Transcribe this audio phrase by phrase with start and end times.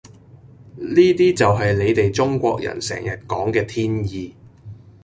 [0.77, 4.35] 呢啲就係你地中國人成日講嘅天意